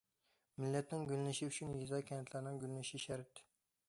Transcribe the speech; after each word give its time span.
مىللەتنىڭ 0.61 1.03
گۈللىنىشى 1.11 1.49
ئۈچۈن، 1.49 1.75
يېزا- 1.81 1.99
كەنتلەرنىڭ 2.07 2.57
گۈللىنىشى 2.65 3.03
شەرت. 3.05 3.43